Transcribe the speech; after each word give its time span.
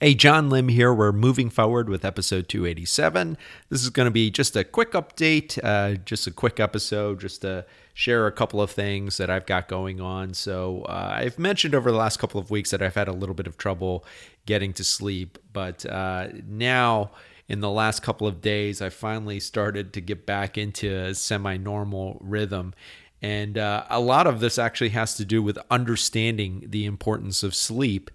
Hey, 0.00 0.14
John 0.14 0.48
Lim 0.48 0.68
here. 0.68 0.94
We're 0.94 1.10
moving 1.10 1.50
forward 1.50 1.88
with 1.88 2.04
episode 2.04 2.48
287. 2.48 3.36
This 3.68 3.82
is 3.82 3.90
going 3.90 4.04
to 4.04 4.12
be 4.12 4.30
just 4.30 4.54
a 4.54 4.62
quick 4.62 4.92
update, 4.92 5.58
uh, 5.60 5.96
just 6.04 6.24
a 6.28 6.30
quick 6.30 6.60
episode, 6.60 7.18
just 7.18 7.40
to 7.40 7.66
share 7.94 8.28
a 8.28 8.30
couple 8.30 8.62
of 8.62 8.70
things 8.70 9.16
that 9.16 9.28
I've 9.28 9.44
got 9.44 9.66
going 9.66 10.00
on. 10.00 10.34
So, 10.34 10.82
uh, 10.82 11.14
I've 11.16 11.36
mentioned 11.36 11.74
over 11.74 11.90
the 11.90 11.96
last 11.96 12.20
couple 12.20 12.40
of 12.40 12.48
weeks 12.48 12.70
that 12.70 12.80
I've 12.80 12.94
had 12.94 13.08
a 13.08 13.12
little 13.12 13.34
bit 13.34 13.48
of 13.48 13.58
trouble 13.58 14.04
getting 14.46 14.72
to 14.74 14.84
sleep, 14.84 15.36
but 15.52 15.84
uh, 15.84 16.28
now 16.46 17.10
in 17.48 17.58
the 17.58 17.70
last 17.70 18.00
couple 18.00 18.28
of 18.28 18.40
days, 18.40 18.80
I 18.80 18.90
finally 18.90 19.40
started 19.40 19.92
to 19.94 20.00
get 20.00 20.24
back 20.24 20.56
into 20.56 20.94
a 20.94 21.12
semi 21.12 21.56
normal 21.56 22.18
rhythm. 22.20 22.72
And 23.20 23.58
uh, 23.58 23.82
a 23.90 23.98
lot 23.98 24.28
of 24.28 24.38
this 24.38 24.60
actually 24.60 24.90
has 24.90 25.16
to 25.16 25.24
do 25.24 25.42
with 25.42 25.58
understanding 25.72 26.66
the 26.68 26.84
importance 26.84 27.42
of 27.42 27.52
sleep 27.52 28.12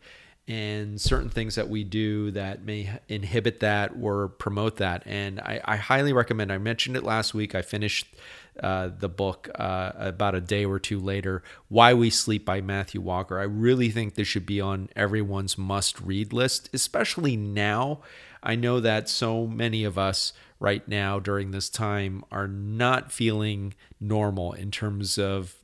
and 0.48 1.00
certain 1.00 1.30
things 1.30 1.55
that 1.55 1.70
we 1.70 1.84
do 1.84 2.32
that 2.32 2.64
may 2.64 3.00
inhibit 3.07 3.62
that 3.62 3.92
or 4.01 4.28
promote 4.28 4.78
that. 4.78 5.04
And 5.06 5.39
I, 5.39 5.61
I 5.64 5.75
highly 5.78 6.11
recommend. 6.11 6.51
I 6.51 6.57
mentioned 6.57 6.97
it 6.97 7.04
last 7.04 7.34
week. 7.34 7.56
I 7.56 7.61
finished 7.61 8.14
uh, 8.61 8.89
the 9.00 9.07
book 9.10 9.50
uh, 9.56 9.93
about 9.96 10.36
a 10.36 10.42
day 10.42 10.65
or 10.65 10.79
two 10.79 11.00
later. 11.00 11.43
Why 11.70 11.93
We 11.93 12.10
Sleep 12.10 12.46
by 12.46 12.60
Matthew 12.60 13.00
Walker. 13.00 13.39
I 13.39 13.43
really 13.43 13.89
think 13.89 14.15
this 14.15 14.28
should 14.28 14.46
be 14.46 14.60
on 14.60 14.89
everyone's 14.96 15.57
must-read 15.57 16.34
list, 16.34 16.70
especially 16.73 17.37
now. 17.37 18.01
I 18.43 18.56
know 18.56 18.82
that 18.82 19.07
so 19.07 19.48
many 19.48 19.86
of 19.86 19.98
us 19.98 20.34
right 20.60 20.86
now 20.87 21.20
during 21.20 21.51
this 21.51 21.70
time 21.70 22.23
are 22.32 22.48
not 22.48 23.12
feeling 23.12 23.73
normal 24.00 24.54
in 24.54 24.71
terms 24.71 25.18
of 25.18 25.56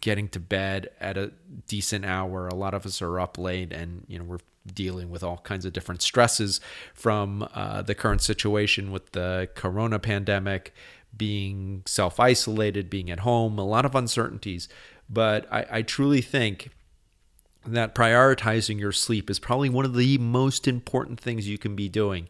getting 0.00 0.28
to 0.28 0.40
bed 0.40 0.88
at 1.00 1.16
a 1.16 1.32
decent 1.66 2.04
hour. 2.04 2.48
A 2.48 2.54
lot 2.54 2.74
of 2.74 2.86
us 2.86 3.02
are 3.02 3.20
up 3.20 3.38
late 3.38 3.72
and, 3.72 4.04
you 4.08 4.18
know, 4.18 4.24
we're 4.24 4.38
dealing 4.66 5.10
with 5.10 5.22
all 5.22 5.38
kinds 5.38 5.64
of 5.64 5.72
different 5.72 6.02
stresses 6.02 6.60
from 6.94 7.48
uh, 7.54 7.82
the 7.82 7.94
current 7.94 8.22
situation 8.22 8.92
with 8.92 9.12
the 9.12 9.48
corona 9.54 9.98
pandemic, 9.98 10.74
being 11.16 11.82
self 11.86 12.20
isolated, 12.20 12.88
being 12.88 13.10
at 13.10 13.20
home, 13.20 13.58
a 13.58 13.64
lot 13.64 13.84
of 13.84 13.94
uncertainties. 13.94 14.68
But 15.10 15.46
I, 15.52 15.66
I 15.70 15.82
truly 15.82 16.22
think 16.22 16.70
that 17.66 17.94
prioritizing 17.94 18.78
your 18.78 18.92
sleep 18.92 19.30
is 19.30 19.38
probably 19.38 19.68
one 19.68 19.84
of 19.84 19.94
the 19.94 20.18
most 20.18 20.66
important 20.66 21.20
things 21.20 21.48
you 21.48 21.58
can 21.58 21.76
be 21.76 21.88
doing, 21.88 22.28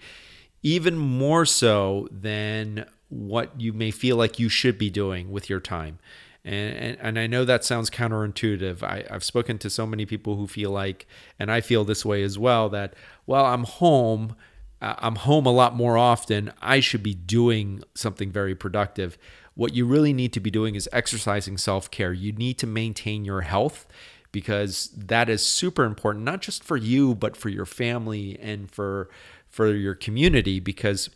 even 0.62 0.96
more 0.96 1.46
so 1.46 2.08
than 2.10 2.86
what 3.08 3.60
you 3.60 3.72
may 3.72 3.90
feel 3.90 4.16
like 4.16 4.38
you 4.38 4.48
should 4.48 4.78
be 4.78 4.90
doing 4.90 5.30
with 5.30 5.48
your 5.48 5.60
time. 5.60 5.98
And, 6.44 6.76
and, 6.76 6.98
and 7.00 7.18
I 7.18 7.26
know 7.26 7.44
that 7.44 7.64
sounds 7.64 7.90
counterintuitive. 7.90 8.82
I, 8.82 9.04
I've 9.10 9.24
spoken 9.24 9.58
to 9.58 9.70
so 9.70 9.86
many 9.86 10.06
people 10.06 10.36
who 10.36 10.46
feel 10.46 10.70
like, 10.70 11.06
and 11.38 11.50
I 11.50 11.60
feel 11.60 11.84
this 11.84 12.04
way 12.04 12.22
as 12.22 12.38
well, 12.38 12.68
that, 12.70 12.94
well, 13.26 13.44
I'm 13.44 13.64
home. 13.64 14.36
Uh, 14.80 14.94
I'm 14.98 15.16
home 15.16 15.46
a 15.46 15.52
lot 15.52 15.76
more 15.76 15.96
often. 15.96 16.52
I 16.60 16.80
should 16.80 17.02
be 17.02 17.14
doing 17.14 17.82
something 17.94 18.32
very 18.32 18.54
productive. 18.54 19.16
What 19.54 19.74
you 19.74 19.86
really 19.86 20.12
need 20.12 20.32
to 20.32 20.40
be 20.40 20.50
doing 20.50 20.74
is 20.74 20.88
exercising 20.92 21.58
self 21.58 21.90
care. 21.90 22.12
You 22.12 22.32
need 22.32 22.58
to 22.58 22.66
maintain 22.66 23.24
your 23.24 23.42
health 23.42 23.86
because 24.32 24.88
that 24.96 25.28
is 25.28 25.44
super 25.44 25.84
important, 25.84 26.24
not 26.24 26.40
just 26.40 26.64
for 26.64 26.76
you, 26.76 27.14
but 27.14 27.36
for 27.36 27.50
your 27.50 27.66
family 27.66 28.38
and 28.40 28.70
for 28.70 29.10
for 29.48 29.72
your 29.72 29.94
community. 29.94 30.58
Because 30.58 31.10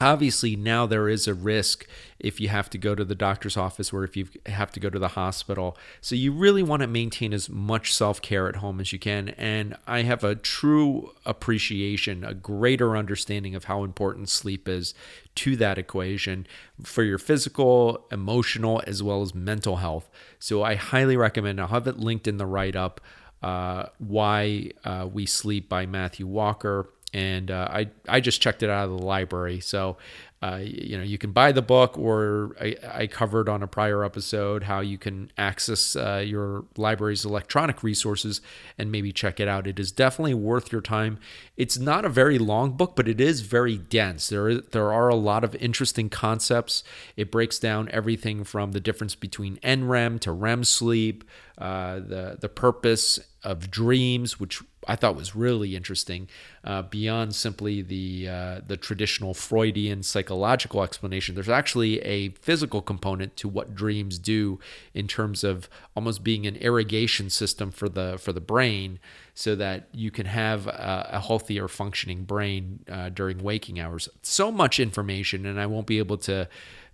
obviously 0.00 0.56
now 0.56 0.86
there 0.86 1.08
is 1.08 1.26
a 1.26 1.34
risk 1.34 1.86
if 2.18 2.40
you 2.40 2.48
have 2.48 2.68
to 2.70 2.78
go 2.78 2.94
to 2.94 3.04
the 3.04 3.14
doctor's 3.14 3.56
office 3.56 3.92
or 3.92 4.04
if 4.04 4.16
you 4.16 4.28
have 4.46 4.70
to 4.72 4.80
go 4.80 4.90
to 4.90 4.98
the 4.98 5.08
hospital. 5.08 5.76
So 6.00 6.14
you 6.14 6.32
really 6.32 6.62
want 6.62 6.82
to 6.82 6.86
maintain 6.86 7.32
as 7.32 7.48
much 7.48 7.94
self-care 7.94 8.48
at 8.48 8.56
home 8.56 8.80
as 8.80 8.92
you 8.92 8.98
can. 8.98 9.30
And 9.30 9.76
i 9.86 10.02
have 10.02 10.24
a 10.24 10.34
true 10.34 11.12
appreciation 11.24 12.24
a 12.24 12.34
greater 12.34 12.96
understanding 12.96 13.54
of 13.54 13.64
how 13.64 13.84
important 13.84 14.28
sleep 14.28 14.68
is 14.68 14.94
to 15.36 15.56
that 15.56 15.78
equation 15.78 16.46
for 16.82 17.02
your 17.02 17.18
physical 17.18 18.06
emotional 18.10 18.82
as 18.86 19.02
well 19.02 19.22
as 19.22 19.34
mental 19.34 19.76
health. 19.76 20.08
So 20.38 20.62
i 20.62 20.74
highly 20.74 21.16
recommend 21.16 21.60
i'll 21.60 21.68
have 21.68 21.86
it 21.86 21.98
linked 21.98 22.26
in 22.28 22.38
the 22.38 22.46
write-up 22.46 23.00
uh, 23.40 23.86
why 23.98 24.68
uh, 24.84 25.08
we 25.10 25.24
sleep 25.24 25.68
by 25.68 25.86
matthew 25.86 26.26
walker 26.26 26.88
and 27.14 27.50
uh, 27.50 27.68
I 27.70 27.88
I 28.08 28.20
just 28.20 28.40
checked 28.40 28.62
it 28.62 28.70
out 28.70 28.90
of 28.90 28.98
the 28.98 29.06
library. 29.06 29.60
So, 29.60 29.96
uh, 30.42 30.60
you 30.62 30.96
know, 30.96 31.02
you 31.02 31.16
can 31.16 31.32
buy 31.32 31.52
the 31.52 31.62
book, 31.62 31.98
or 31.98 32.54
I, 32.60 32.76
I, 32.86 33.06
covered 33.06 33.48
on 33.48 33.62
a 33.62 33.66
prior 33.66 34.04
episode 34.04 34.64
how 34.64 34.80
you 34.80 34.98
can 34.98 35.32
access 35.36 35.96
uh, 35.96 36.22
your 36.24 36.64
library's 36.76 37.24
electronic 37.24 37.82
resources 37.82 38.40
and 38.76 38.92
maybe 38.92 39.10
check 39.10 39.40
it 39.40 39.48
out. 39.48 39.66
It 39.66 39.80
is 39.80 39.90
definitely 39.90 40.34
worth 40.34 40.70
your 40.70 40.80
time. 40.80 41.18
It's 41.56 41.78
not 41.78 42.04
a 42.04 42.08
very 42.08 42.38
long 42.38 42.72
book, 42.72 42.94
but 42.94 43.08
it 43.08 43.20
is 43.20 43.40
very 43.40 43.78
dense. 43.78 44.28
There 44.28 44.48
is, 44.48 44.60
there 44.70 44.92
are 44.92 45.08
a 45.08 45.16
lot 45.16 45.42
of 45.42 45.56
interesting 45.56 46.08
concepts. 46.08 46.84
It 47.16 47.32
breaks 47.32 47.58
down 47.58 47.88
everything 47.90 48.44
from 48.44 48.72
the 48.72 48.80
difference 48.80 49.16
between 49.16 49.56
NREM 49.56 50.20
to 50.20 50.30
REM 50.30 50.62
sleep, 50.62 51.24
uh, 51.56 51.94
the 51.94 52.38
the 52.40 52.48
purpose 52.48 53.18
of 53.48 53.70
dreams, 53.70 54.38
which 54.38 54.62
I 54.86 54.94
thought 54.96 55.16
was 55.16 55.34
really 55.34 55.74
interesting, 55.74 56.28
uh, 56.64 56.82
beyond 56.82 57.34
simply 57.34 57.82
the 57.82 58.28
uh, 58.28 58.60
the 58.66 58.76
traditional 58.76 59.32
Freudian 59.34 60.02
psychological 60.02 60.82
explanation. 60.82 61.34
There's 61.34 61.48
actually 61.48 62.00
a 62.00 62.28
physical 62.30 62.82
component 62.82 63.36
to 63.36 63.48
what 63.48 63.74
dreams 63.74 64.18
do 64.18 64.60
in 64.92 65.06
terms 65.08 65.44
of 65.44 65.68
almost 65.96 66.22
being 66.22 66.46
an 66.46 66.56
irrigation 66.56 67.30
system 67.30 67.70
for 67.70 67.88
the 67.88 68.18
for 68.18 68.32
the 68.32 68.40
brain, 68.40 68.98
so 69.34 69.56
that 69.56 69.88
you 69.92 70.10
can 70.10 70.26
have 70.26 70.66
a, 70.66 71.10
a 71.12 71.20
healthier 71.20 71.68
functioning 71.68 72.24
brain 72.24 72.80
uh, 72.90 73.08
during 73.08 73.38
waking 73.42 73.80
hours. 73.80 74.08
So 74.22 74.52
much 74.52 74.78
information, 74.78 75.46
and 75.46 75.58
I 75.58 75.66
won't 75.66 75.86
be 75.86 75.98
able 75.98 76.18
to. 76.18 76.48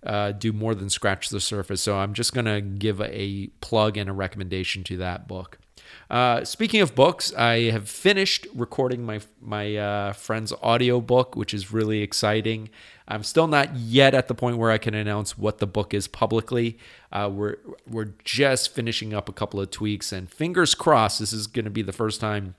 Uh, 0.05 0.31
do 0.31 0.53
more 0.53 0.75
than 0.75 0.89
scratch 0.89 1.29
the 1.29 1.39
surface. 1.39 1.81
So 1.81 1.97
I'm 1.97 2.13
just 2.13 2.33
going 2.33 2.45
to 2.45 2.61
give 2.61 3.01
a 3.01 3.47
plug 3.61 3.97
and 3.97 4.09
a 4.09 4.13
recommendation 4.13 4.83
to 4.85 4.97
that 4.97 5.27
book. 5.27 5.57
Uh, 6.09 6.43
speaking 6.43 6.81
of 6.81 6.93
books, 6.93 7.33
I 7.33 7.71
have 7.71 7.89
finished 7.89 8.47
recording 8.53 9.05
my 9.05 9.21
my 9.41 9.75
uh, 9.75 10.13
friend's 10.13 10.53
audiobook, 10.53 11.35
which 11.35 11.53
is 11.53 11.71
really 11.71 12.01
exciting. 12.01 12.69
I'm 13.07 13.23
still 13.23 13.47
not 13.47 13.75
yet 13.75 14.13
at 14.13 14.27
the 14.27 14.35
point 14.35 14.57
where 14.57 14.71
I 14.71 14.77
can 14.77 14.93
announce 14.93 15.37
what 15.37 15.59
the 15.59 15.67
book 15.67 15.93
is 15.93 16.07
publicly. 16.07 16.77
Uh, 17.11 17.29
we're 17.31 17.57
we're 17.87 18.13
just 18.23 18.73
finishing 18.73 19.13
up 19.13 19.29
a 19.29 19.33
couple 19.33 19.59
of 19.59 19.71
tweaks, 19.71 20.11
and 20.11 20.29
fingers 20.29 20.75
crossed, 20.75 21.19
this 21.19 21.33
is 21.33 21.47
going 21.47 21.65
to 21.65 21.71
be 21.71 21.81
the 21.81 21.93
first 21.93 22.19
time 22.21 22.55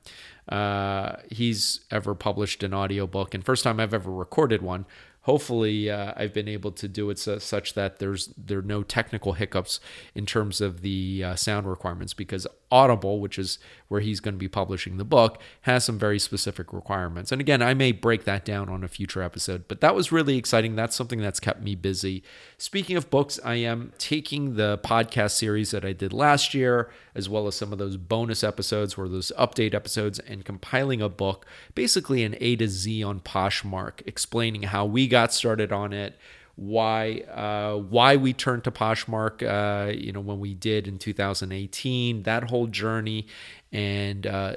uh, 0.48 1.16
he's 1.30 1.80
ever 1.90 2.14
published 2.14 2.62
an 2.62 2.72
audiobook 2.72 3.34
and 3.34 3.44
first 3.44 3.64
time 3.64 3.80
I've 3.80 3.94
ever 3.94 4.10
recorded 4.10 4.62
one 4.62 4.86
hopefully 5.26 5.91
uh, 5.91 6.12
I've 6.16 6.32
been 6.32 6.48
able 6.48 6.70
to 6.72 6.87
do 6.87 7.10
it 7.10 7.19
so, 7.19 7.38
such 7.38 7.75
that 7.75 7.98
there's 7.98 8.28
there 8.38 8.60
are 8.60 8.62
no 8.62 8.82
technical 8.82 9.32
hiccups 9.34 9.81
in 10.14 10.25
terms 10.25 10.60
of 10.60 10.82
the 10.82 11.22
uh, 11.25 11.34
sound 11.34 11.69
requirements 11.69 12.14
because 12.14 12.47
Audible, 12.71 13.21
which 13.21 13.38
is 13.38 13.59
where 13.88 14.00
he's 14.00 14.21
going 14.21 14.34
to 14.34 14.38
be 14.38 14.49
publishing 14.49 14.97
the 14.97 15.04
book, 15.04 15.41
has 15.62 15.84
some 15.84 15.99
very 15.99 16.19
specific 16.19 16.72
requirements. 16.72 17.31
And 17.31 17.41
again, 17.41 17.62
I 17.62 17.75
may 17.75 17.93
break 17.93 18.25
that 18.25 18.44
down 18.44 18.69
on 18.69 18.82
a 18.82 18.88
future 18.88 19.22
episode, 19.22 19.69
but 19.69 19.81
that 19.81 19.94
was 19.94 20.10
really 20.10 20.37
exciting. 20.37 20.75
That's 20.75 20.97
something 20.97 21.21
that's 21.21 21.38
kept 21.38 21.62
me 21.62 21.75
busy. 21.75 22.25
Speaking 22.59 22.97
of 22.97 23.10
books, 23.10 23.38
I 23.44 23.54
am 23.54 23.93
taking 23.99 24.56
the 24.56 24.78
podcast 24.78 25.32
series 25.32 25.71
that 25.71 25.84
I 25.84 25.93
did 25.93 26.12
last 26.12 26.54
year, 26.54 26.91
as 27.15 27.28
well 27.28 27.47
as 27.47 27.54
some 27.54 27.72
of 27.72 27.78
those 27.78 27.97
bonus 27.97 28.43
episodes 28.43 28.94
or 28.94 29.09
those 29.09 29.31
update 29.38 29.75
episodes, 29.75 30.19
and 30.19 30.44
compiling 30.44 31.00
a 31.00 31.09
book, 31.09 31.47
basically 31.75 32.25
an 32.25 32.37
A 32.41 32.56
to 32.56 32.69
Z 32.69 33.03
on 33.03 33.21
Poshmark, 33.21 34.03
explaining 34.06 34.65
how 34.65 34.84
we 34.84 35.06
got 35.06 35.33
started 35.33 35.71
on 35.71 35.93
it 35.93 36.19
why 36.56 37.22
uh, 37.32 37.76
why 37.76 38.16
we 38.16 38.32
turned 38.32 38.64
to 38.64 38.70
Poshmark, 38.70 39.42
uh, 39.42 39.92
you 39.92 40.12
know, 40.12 40.20
when 40.20 40.40
we 40.40 40.54
did 40.54 40.88
in 40.88 40.98
2018, 40.98 42.22
that 42.22 42.50
whole 42.50 42.66
journey, 42.66 43.26
and 43.72 44.26
uh, 44.26 44.56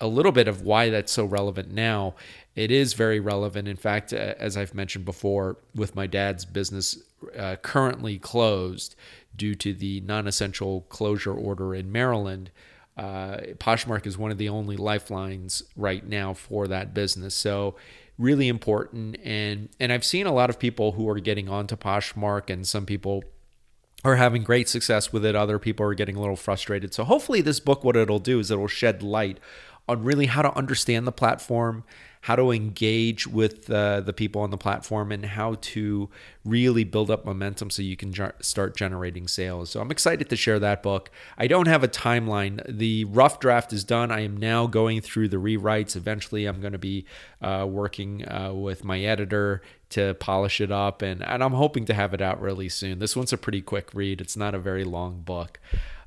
a 0.00 0.06
little 0.06 0.32
bit 0.32 0.48
of 0.48 0.62
why 0.62 0.90
that's 0.90 1.12
so 1.12 1.24
relevant 1.24 1.70
now. 1.70 2.14
It 2.54 2.70
is 2.70 2.94
very 2.94 3.20
relevant. 3.20 3.68
In 3.68 3.76
fact, 3.76 4.12
as 4.12 4.56
I've 4.56 4.74
mentioned 4.74 5.04
before, 5.04 5.56
with 5.74 5.94
my 5.94 6.06
dad's 6.06 6.44
business 6.44 6.98
uh, 7.36 7.56
currently 7.56 8.18
closed 8.18 8.94
due 9.36 9.54
to 9.56 9.72
the 9.72 10.00
non-essential 10.00 10.82
closure 10.88 11.34
order 11.34 11.74
in 11.74 11.90
Maryland. 11.90 12.50
Uh, 12.96 13.38
Poshmark 13.58 14.06
is 14.06 14.18
one 14.18 14.30
of 14.30 14.38
the 14.38 14.48
only 14.48 14.76
lifelines 14.76 15.62
right 15.76 16.06
now 16.06 16.34
for 16.34 16.66
that 16.68 16.92
business. 16.92 17.34
So 17.34 17.76
really 18.20 18.46
important. 18.48 19.16
And 19.24 19.70
and 19.80 19.92
I've 19.92 20.04
seen 20.04 20.26
a 20.26 20.32
lot 20.32 20.50
of 20.50 20.58
people 20.58 20.92
who 20.92 21.08
are 21.08 21.18
getting 21.18 21.48
onto 21.48 21.76
Poshmark 21.76 22.50
and 22.50 22.66
some 22.66 22.86
people 22.86 23.24
are 24.04 24.16
having 24.16 24.42
great 24.42 24.68
success 24.68 25.12
with 25.12 25.24
it. 25.24 25.34
Other 25.34 25.58
people 25.58 25.84
are 25.86 25.94
getting 25.94 26.16
a 26.16 26.20
little 26.20 26.36
frustrated. 26.36 26.94
So 26.94 27.04
hopefully 27.04 27.40
this 27.40 27.60
book 27.60 27.82
what 27.82 27.96
it'll 27.96 28.18
do 28.18 28.38
is 28.38 28.50
it'll 28.50 28.68
shed 28.68 29.02
light 29.02 29.38
on 29.90 30.04
really 30.04 30.26
how 30.26 30.42
to 30.42 30.56
understand 30.56 31.06
the 31.06 31.12
platform, 31.12 31.84
how 32.22 32.36
to 32.36 32.50
engage 32.50 33.26
with 33.26 33.70
uh, 33.70 34.00
the 34.00 34.12
people 34.12 34.42
on 34.42 34.50
the 34.50 34.58
platform, 34.58 35.10
and 35.10 35.24
how 35.24 35.56
to 35.60 36.08
really 36.44 36.84
build 36.84 37.10
up 37.10 37.24
momentum 37.24 37.70
so 37.70 37.82
you 37.82 37.96
can 37.96 38.14
start 38.40 38.76
generating 38.76 39.26
sales. 39.26 39.70
So 39.70 39.80
I'm 39.80 39.90
excited 39.90 40.28
to 40.28 40.36
share 40.36 40.58
that 40.58 40.82
book. 40.82 41.10
I 41.38 41.46
don't 41.46 41.66
have 41.66 41.82
a 41.82 41.88
timeline. 41.88 42.62
The 42.68 43.04
rough 43.06 43.40
draft 43.40 43.72
is 43.72 43.84
done. 43.84 44.10
I 44.10 44.20
am 44.20 44.36
now 44.36 44.66
going 44.66 45.00
through 45.00 45.28
the 45.28 45.38
rewrites. 45.38 45.96
Eventually, 45.96 46.44
I'm 46.44 46.60
going 46.60 46.72
to 46.72 46.78
be 46.78 47.06
uh, 47.40 47.66
working 47.68 48.28
uh, 48.28 48.52
with 48.52 48.84
my 48.84 49.00
editor 49.00 49.62
to 49.90 50.14
polish 50.14 50.60
it 50.60 50.70
up, 50.70 51.02
and, 51.02 51.22
and 51.24 51.42
I'm 51.42 51.52
hoping 51.52 51.84
to 51.86 51.94
have 51.94 52.14
it 52.14 52.22
out 52.22 52.40
really 52.40 52.68
soon. 52.68 53.00
This 53.00 53.16
one's 53.16 53.32
a 53.32 53.38
pretty 53.38 53.60
quick 53.60 53.92
read, 53.92 54.20
it's 54.20 54.36
not 54.36 54.54
a 54.54 54.58
very 54.58 54.84
long 54.84 55.20
book. 55.22 55.58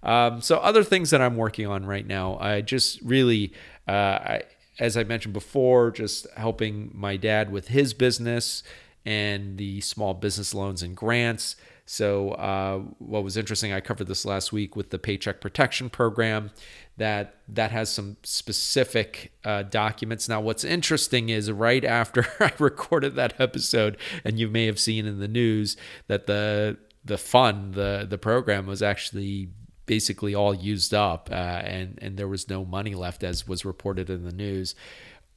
Um, 0.04 0.42
so, 0.42 0.58
other 0.58 0.84
things 0.84 1.10
that 1.12 1.22
I'm 1.22 1.36
working 1.36 1.66
on 1.66 1.86
right 1.86 2.06
now, 2.06 2.38
I 2.38 2.62
just 2.62 3.02
really, 3.02 3.54
uh, 3.88 3.92
I, 3.92 4.44
as 4.80 4.98
I 4.98 5.04
mentioned 5.04 5.34
before, 5.34 5.92
just 5.92 6.28
helping 6.36 6.92
my 6.94 7.16
dad 7.16 7.52
with 7.52 7.70
his 7.70 7.94
business 7.94 8.64
and 9.06 9.58
the 9.58 9.82
small 9.82 10.14
business 10.14 10.54
loans 10.54 10.84
and 10.84 10.96
grants. 10.96 11.56
So, 11.86 12.32
uh, 12.32 12.80
what 13.00 13.24
was 13.24 13.36
interesting, 13.38 13.74
I 13.74 13.82
covered 13.82 14.08
this 14.08 14.26
last 14.26 14.54
week 14.54 14.76
with 14.76 14.90
the 14.90 15.00
Paycheck 15.00 15.42
Protection 15.42 15.90
Program. 15.90 16.52
That 16.98 17.38
that 17.48 17.72
has 17.72 17.90
some 17.90 18.18
specific 18.24 19.32
uh, 19.44 19.64
documents. 19.64 20.30
Now, 20.30 20.42
what's 20.42 20.64
interesting 20.64 21.30
is 21.30 21.52
right 21.52 21.84
after 21.84 22.28
I 22.40 22.52
recorded 22.60 23.16
that 23.16 23.40
episode, 23.40 23.98
and 24.24 24.38
you 24.38 24.48
may 24.48 24.66
have 24.68 24.80
seen 24.80 25.06
in 25.06 25.20
the 25.20 25.28
news 25.28 25.76
that 26.08 26.28
the 26.28 26.78
the 27.04 27.18
fund, 27.18 27.74
the 27.74 28.06
the 28.08 28.18
program 28.18 28.68
was 28.68 28.82
actually 28.82 29.50
basically 29.86 30.34
all 30.34 30.54
used 30.54 30.94
up, 30.94 31.30
uh, 31.32 31.34
and 31.34 32.00
and 32.02 32.18
there 32.18 32.28
was 32.28 32.50
no 32.50 32.66
money 32.66 32.96
left, 32.96 33.24
as 33.24 33.48
was 33.48 33.66
reported 33.66 34.10
in 34.10 34.24
the 34.24 34.32
news. 34.32 34.76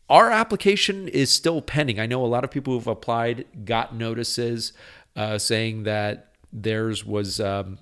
Our 0.08 0.30
application 0.30 1.08
is 1.08 1.30
still 1.30 1.60
pending. 1.60 1.98
I 1.98 2.06
know 2.06 2.24
a 2.24 2.26
lot 2.26 2.44
of 2.44 2.50
people 2.50 2.74
who've 2.74 2.86
applied 2.86 3.44
got 3.64 3.94
notices 3.94 4.72
uh, 5.16 5.38
saying 5.38 5.82
that 5.82 6.32
theirs 6.52 7.04
was 7.04 7.40
um, 7.40 7.78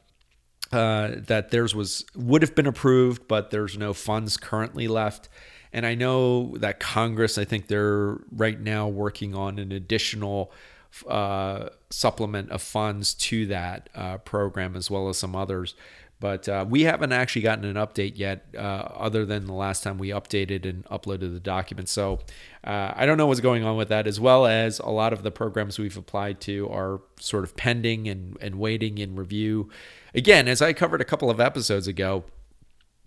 uh, 0.73 1.13
that 1.27 1.51
theirs 1.51 1.75
was 1.75 2.05
would 2.17 2.43
have 2.43 2.55
been 2.55 2.67
approved, 2.67 3.29
but 3.29 3.51
there's 3.51 3.77
no 3.77 3.93
funds 3.93 4.37
currently 4.37 4.89
left. 4.89 5.29
And 5.73 5.85
I 5.85 5.95
know 5.97 6.57
that 6.59 6.79
Congress, 6.79 7.37
I 7.37 7.45
think 7.45 7.67
they're 7.67 8.19
right 8.31 8.61
now 8.61 8.87
working 8.87 9.35
on 9.35 9.59
an 9.59 9.73
additional 9.73 10.53
uh, 11.09 11.71
supplement 11.91 12.51
of 12.51 12.63
funds 12.63 13.13
to 13.15 13.47
that 13.47 13.89
uh, 13.95 14.19
program, 14.19 14.77
as 14.77 14.91
well 14.91 15.09
as 15.09 15.19
some 15.19 15.35
others. 15.35 15.75
But 16.21 16.49
uh, 16.49 16.65
we 16.69 16.83
haven't 16.83 17.13
actually 17.13 17.43
gotten 17.43 17.65
an 17.65 17.77
update 17.77 18.13
yet, 18.17 18.47
uh, 18.57 18.59
other 18.59 19.27
than 19.27 19.45
the 19.45 19.53
last 19.53 19.83
time 19.83 19.99
we 19.99 20.09
updated 20.09 20.65
and 20.65 20.85
uploaded 20.87 21.35
the 21.35 21.41
document. 21.41 21.89
So 21.89 22.21
uh, 22.63 22.93
I 22.95 23.05
don't 23.05 23.19
know 23.19 23.27
what's 23.27 23.41
going 23.41 23.65
on 23.65 23.77
with 23.77 23.89
that, 23.89 24.07
as 24.07 24.19
well 24.21 24.47
as 24.47 24.79
a 24.79 24.89
lot 24.89 25.13
of 25.13 25.23
the 25.23 25.31
programs 25.31 25.79
we've 25.79 25.97
applied 25.99 26.41
to 26.43 26.69
are 26.71 27.01
sort 27.21 27.45
of 27.45 27.57
pending 27.57 28.09
and, 28.09 28.39
and 28.41 28.59
waiting 28.59 28.99
in 28.99 29.17
review. 29.17 29.69
Again, 30.15 30.49
as 30.49 30.63
I 30.63 30.73
covered 30.73 31.01
a 31.01 31.05
couple 31.05 31.29
of 31.29 31.41
episodes 31.41 31.87
ago, 31.87 32.25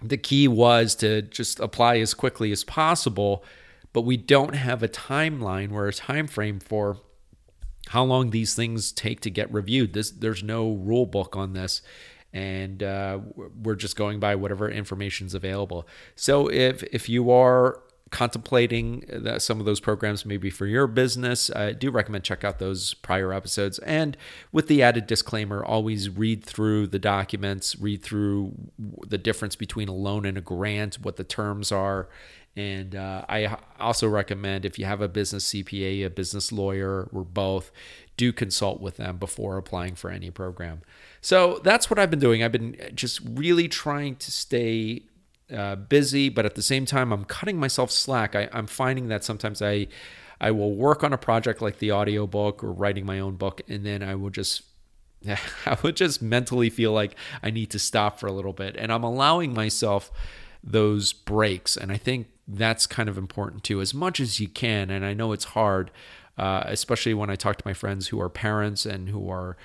the 0.03 0.17
key 0.17 0.47
was 0.47 0.93
to 0.95 1.23
just 1.23 1.59
apply 1.59 1.97
as 1.97 2.13
quickly 2.13 2.51
as 2.51 2.63
possible, 2.63 3.43
but 3.93 4.01
we 4.01 4.17
don't 4.17 4.53
have 4.53 4.83
a 4.83 4.87
timeline 4.87 5.71
or 5.71 5.87
a 5.87 5.93
time 5.93 6.27
frame 6.27 6.59
for 6.59 6.97
how 7.87 8.03
long 8.03 8.29
these 8.29 8.53
things 8.53 8.91
take 8.91 9.21
to 9.21 9.29
get 9.29 9.51
reviewed. 9.51 9.93
This, 9.93 10.11
there's 10.11 10.43
no 10.43 10.71
rule 10.71 11.05
book 11.05 11.35
on 11.35 11.53
this 11.53 11.81
and 12.37 12.83
uh, 12.83 13.19
we're 13.63 13.75
just 13.75 13.95
going 13.95 14.19
by 14.19 14.35
whatever 14.35 14.69
information 14.69 15.25
is 15.25 15.33
available. 15.33 15.87
So 16.15 16.47
if 16.49 16.83
if 16.83 17.09
you 17.09 17.31
are 17.31 17.81
contemplating 18.11 19.03
some 19.37 19.59
of 19.59 19.65
those 19.65 19.79
programs 19.79 20.25
maybe 20.25 20.49
for 20.49 20.65
your 20.65 20.87
business, 20.87 21.49
I 21.49 21.73
do 21.73 21.91
recommend 21.91 22.23
check 22.23 22.43
out 22.43 22.59
those 22.59 22.93
prior 22.93 23.33
episodes. 23.33 23.79
And 23.79 24.15
with 24.51 24.67
the 24.67 24.81
added 24.81 25.07
disclaimer, 25.07 25.63
always 25.63 26.09
read 26.09 26.43
through 26.43 26.87
the 26.87 26.99
documents, 26.99 27.77
read 27.79 28.01
through 28.01 28.53
the 29.07 29.17
difference 29.17 29.55
between 29.55 29.89
a 29.89 29.93
loan 29.93 30.25
and 30.25 30.37
a 30.37 30.41
grant, 30.41 30.95
what 31.01 31.17
the 31.17 31.23
terms 31.23 31.71
are. 31.71 32.07
And 32.55 32.95
uh, 32.95 33.23
I 33.29 33.57
also 33.79 34.07
recommend 34.07 34.65
if 34.65 34.79
you 34.79 34.85
have 34.85 34.99
a 34.99 35.07
business 35.07 35.51
CPA, 35.51 36.05
a 36.05 36.09
business 36.09 36.51
lawyer, 36.51 37.07
or 37.13 37.23
both, 37.23 37.71
do 38.15 38.33
consult 38.33 38.81
with 38.81 38.97
them 38.97 39.17
before 39.17 39.57
applying 39.57 39.93
for 39.93 40.09
any 40.09 40.31
program. 40.31 40.81
So 41.21 41.59
that's 41.63 41.89
what 41.89 41.99
I've 41.99 42.09
been 42.09 42.19
doing. 42.19 42.43
I've 42.43 42.51
been 42.51 42.75
just 42.95 43.21
really 43.23 43.67
trying 43.67 44.15
to 44.15 44.31
stay 44.31 45.03
uh, 45.53 45.75
busy, 45.75 46.29
but 46.29 46.45
at 46.45 46.55
the 46.55 46.61
same 46.61 46.85
time, 46.85 47.11
I'm 47.11 47.25
cutting 47.25 47.59
myself 47.59 47.91
slack. 47.91 48.35
I, 48.35 48.49
I'm 48.51 48.67
finding 48.67 49.07
that 49.07 49.23
sometimes 49.23 49.61
I 49.61 49.87
I 50.39 50.51
will 50.51 50.75
work 50.75 51.03
on 51.03 51.13
a 51.13 51.17
project 51.17 51.61
like 51.61 51.79
the 51.79 51.91
audiobook 51.91 52.63
or 52.63 52.71
writing 52.71 53.05
my 53.05 53.19
own 53.19 53.35
book, 53.35 53.61
and 53.67 53.85
then 53.85 54.03
I 54.03 54.15
will 54.15 54.29
just 54.29 54.63
I 55.65 55.77
would 55.83 55.95
just 55.95 56.21
mentally 56.21 56.69
feel 56.69 56.91
like 56.91 57.15
I 57.41 57.51
need 57.51 57.69
to 57.71 57.79
stop 57.79 58.19
for 58.19 58.27
a 58.27 58.31
little 58.31 58.53
bit. 58.53 58.75
And 58.77 58.91
I'm 58.91 59.03
allowing 59.03 59.53
myself 59.53 60.11
those 60.63 61.13
breaks. 61.13 61.77
And 61.77 61.91
I 61.91 61.97
think 61.97 62.27
that's 62.47 62.87
kind 62.87 63.09
of 63.09 63.17
important 63.17 63.63
too, 63.63 63.81
as 63.81 63.93
much 63.93 64.19
as 64.19 64.39
you 64.39 64.47
can. 64.47 64.89
And 64.89 65.05
I 65.05 65.13
know 65.13 65.31
it's 65.31 65.45
hard, 65.45 65.91
uh, 66.37 66.63
especially 66.65 67.13
when 67.13 67.29
I 67.29 67.35
talk 67.35 67.57
to 67.57 67.67
my 67.67 67.73
friends 67.73 68.07
who 68.07 68.21
are 68.21 68.29
parents 68.29 68.85
and 68.85 69.09
who 69.09 69.29
are 69.29 69.57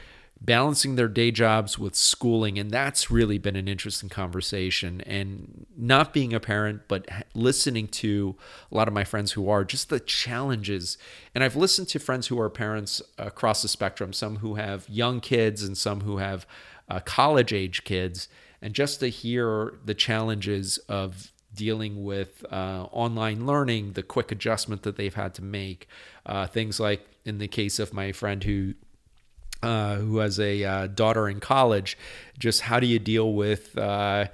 balancing 0.45 0.97
their 0.97 1.09
day 1.09 1.31
jobs 1.31 1.79
with 1.79 1.95
schooling. 1.95 2.59
And 2.59 2.71
that's 2.71 3.11
really 3.11 3.39
been 3.39 3.55
an 3.55 3.69
interesting 3.69 4.09
conversation. 4.09 5.01
And 5.03 5.67
not 5.77 6.13
being 6.13 6.35
a 6.35 6.41
parent, 6.41 6.83
but 6.89 7.09
listening 7.35 7.87
to 7.89 8.37
a 8.71 8.75
lot 8.75 8.89
of 8.89 8.95
my 8.95 9.05
friends 9.05 9.33
who 9.33 9.49
are, 9.49 9.65
just 9.65 9.89
the 9.89 10.01
challenges. 10.01 10.99
And 11.35 11.45
I've 11.45 11.57
listened 11.57 11.89
to 11.89 12.01
friends 12.01 12.27
who 12.27 12.41
are 12.41 12.51
parents 12.51 13.01
across 13.19 13.63
the 13.63 13.69
spectrum, 13.69 14.13
some 14.13 14.37
who 14.37 14.57
have 14.57 14.89
young 14.89 15.21
kids 15.21 15.63
and 15.63 15.79
some 15.79 16.01
who 16.01 16.17
have 16.17 16.47
uh, 16.89 17.01
college 17.01 17.53
age 17.53 17.85
kids. 17.85 18.29
And 18.61 18.75
just 18.75 19.01
to 19.01 19.09
hear 19.09 19.79
the 19.85 19.95
challenges 19.95 20.79
of 20.89 21.31
dealing 21.55 22.03
with 22.03 22.45
uh, 22.51 22.87
online 22.91 23.47
learning, 23.47 23.93
the 23.93 24.03
quick 24.03 24.33
adjustment 24.33 24.83
that 24.83 24.97
they've 24.97 25.15
had 25.15 25.35
to 25.35 25.43
make, 25.43 25.87
uh, 26.27 26.47
things 26.47 26.81
like 26.81 27.07
in 27.25 27.39
the 27.39 27.49
case 27.49 27.79
of 27.79 27.93
my 27.93 28.11
friend 28.11 28.43
who 28.43 28.75
uh, 29.63 29.97
who 29.97 30.19
has 30.19 30.39
a 30.41 30.65
uh, 30.65 30.87
daughter 30.89 31.29
in 31.29 31.41
college, 31.41 31.97
just 32.39 32.63
how 32.63 32.81
do 32.81 32.87
you 32.87 32.99
deal 32.99 33.33
with 33.33 33.77
uh, 33.79 34.27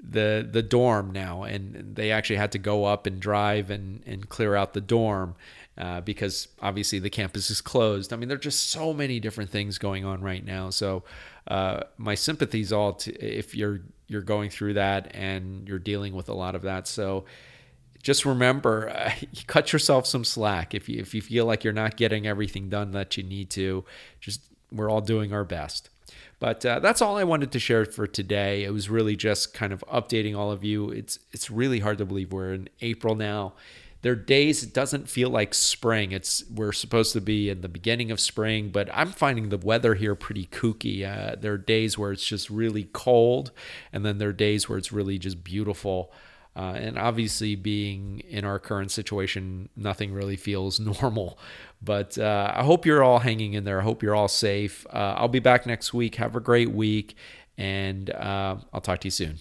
the 0.00 0.46
the 0.48 0.62
dorm 0.62 1.10
now? 1.12 1.42
And 1.42 1.96
they 1.96 2.12
actually 2.12 2.36
had 2.36 2.52
to 2.52 2.58
go 2.58 2.84
up 2.84 3.06
and 3.06 3.20
drive 3.20 3.70
and 3.70 4.02
and 4.06 4.28
clear 4.28 4.54
out 4.54 4.72
the 4.72 4.80
dorm. 4.80 5.34
Uh, 5.78 6.00
because 6.00 6.48
obviously 6.62 6.98
the 6.98 7.10
campus 7.10 7.50
is 7.50 7.60
closed. 7.60 8.10
I 8.10 8.16
mean, 8.16 8.30
there 8.30 8.36
are 8.36 8.40
just 8.40 8.70
so 8.70 8.94
many 8.94 9.20
different 9.20 9.50
things 9.50 9.76
going 9.76 10.06
on 10.06 10.22
right 10.22 10.42
now. 10.42 10.70
So, 10.70 11.04
uh, 11.48 11.82
my 11.98 12.14
sympathies 12.14 12.72
all 12.72 12.94
to 12.94 13.12
if 13.22 13.54
you're 13.54 13.80
you're 14.08 14.22
going 14.22 14.48
through 14.48 14.74
that 14.74 15.14
and 15.14 15.68
you're 15.68 15.78
dealing 15.78 16.14
with 16.14 16.30
a 16.30 16.32
lot 16.34 16.54
of 16.54 16.62
that. 16.62 16.88
So, 16.88 17.26
just 18.02 18.24
remember, 18.24 18.88
uh, 18.94 19.10
cut 19.48 19.72
yourself 19.72 20.06
some 20.06 20.24
slack. 20.24 20.74
If 20.74 20.88
you 20.88 20.98
if 20.98 21.14
you 21.14 21.20
feel 21.20 21.44
like 21.44 21.62
you're 21.62 21.74
not 21.74 21.96
getting 21.96 22.26
everything 22.26 22.70
done 22.70 22.92
that 22.92 23.16
you 23.18 23.22
need 23.22 23.50
to, 23.50 23.84
just 24.18 24.40
we're 24.72 24.90
all 24.90 25.00
doing 25.00 25.32
our 25.32 25.44
best. 25.44 25.90
But 26.38 26.66
uh, 26.66 26.80
that's 26.80 27.00
all 27.00 27.16
I 27.16 27.24
wanted 27.24 27.52
to 27.52 27.58
share 27.58 27.84
for 27.86 28.06
today. 28.06 28.64
It 28.64 28.72
was 28.72 28.90
really 28.90 29.16
just 29.16 29.54
kind 29.54 29.72
of 29.72 29.82
updating 29.90 30.36
all 30.36 30.52
of 30.52 30.62
you. 30.62 30.90
It's 30.90 31.18
it's 31.32 31.50
really 31.50 31.80
hard 31.80 31.98
to 31.98 32.04
believe 32.04 32.32
we're 32.32 32.52
in 32.52 32.68
April 32.80 33.14
now. 33.14 33.54
There 34.02 34.12
are 34.12 34.16
days 34.16 34.62
it 34.62 34.74
doesn't 34.74 35.08
feel 35.08 35.30
like 35.30 35.54
spring. 35.54 36.12
It's 36.12 36.44
we're 36.54 36.72
supposed 36.72 37.14
to 37.14 37.20
be 37.20 37.48
in 37.48 37.62
the 37.62 37.68
beginning 37.68 38.10
of 38.10 38.20
spring, 38.20 38.68
but 38.68 38.88
I'm 38.92 39.10
finding 39.10 39.48
the 39.48 39.56
weather 39.56 39.94
here 39.94 40.14
pretty 40.14 40.46
kooky. 40.46 41.04
Uh, 41.04 41.36
there 41.36 41.54
are 41.54 41.58
days 41.58 41.96
where 41.96 42.12
it's 42.12 42.26
just 42.26 42.50
really 42.50 42.84
cold, 42.92 43.50
and 43.92 44.04
then 44.04 44.18
there 44.18 44.28
are 44.28 44.34
days 44.34 44.68
where 44.68 44.78
it's 44.78 44.92
really 44.92 45.18
just 45.18 45.42
beautiful. 45.42 46.12
Uh, 46.56 46.72
and 46.76 46.98
obviously, 46.98 47.54
being 47.54 48.20
in 48.28 48.44
our 48.44 48.58
current 48.58 48.90
situation, 48.90 49.68
nothing 49.76 50.12
really 50.12 50.36
feels 50.36 50.80
normal. 51.02 51.38
But 51.82 52.16
uh, 52.16 52.52
I 52.54 52.64
hope 52.64 52.86
you're 52.86 53.04
all 53.04 53.18
hanging 53.18 53.52
in 53.52 53.64
there. 53.64 53.80
I 53.80 53.84
hope 53.84 54.02
you're 54.02 54.14
all 54.14 54.28
safe. 54.28 54.86
Uh, 54.90 55.14
I'll 55.18 55.28
be 55.28 55.40
back 55.40 55.66
next 55.66 55.92
week. 55.92 56.14
Have 56.14 56.34
a 56.34 56.40
great 56.40 56.70
week, 56.70 57.14
and 57.58 58.08
uh, 58.10 58.56
I'll 58.72 58.80
talk 58.80 59.00
to 59.00 59.08
you 59.08 59.12
soon. 59.12 59.38